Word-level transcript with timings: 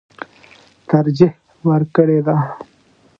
ترجېح 0.89 1.33
ورکړې 1.67 2.17
ده. 2.27 2.35